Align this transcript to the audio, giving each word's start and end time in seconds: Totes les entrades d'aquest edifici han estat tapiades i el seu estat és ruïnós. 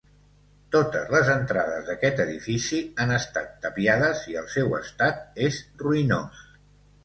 Totes 0.75 1.11
les 1.15 1.29
entrades 1.33 1.83
d'aquest 1.89 2.23
edifici 2.25 2.81
han 3.05 3.15
estat 3.19 3.53
tapiades 3.67 4.27
i 4.35 4.41
el 4.45 4.51
seu 4.57 4.77
estat 4.83 5.25
és 5.51 5.65
ruïnós. 5.87 6.45